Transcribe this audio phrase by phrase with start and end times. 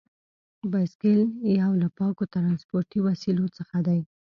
[0.71, 1.19] بایسکل
[1.61, 3.99] یو له پاکو ترانسپورتي وسیلو څخه دی.